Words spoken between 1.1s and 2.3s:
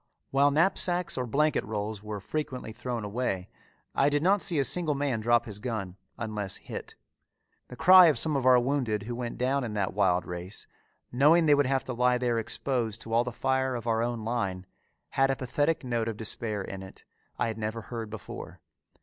or blanket rolls were